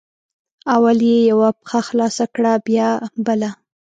[0.75, 2.89] اول یې یوه پښه خلاصه کړه بیا
[3.25, 3.49] بله